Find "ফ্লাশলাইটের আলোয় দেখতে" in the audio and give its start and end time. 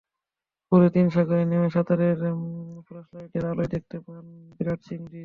2.87-3.97